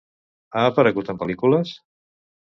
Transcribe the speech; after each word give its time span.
Ha 0.53 0.63
aparegut 0.69 1.11
en 1.13 1.19
pel·lícules? 1.19 1.75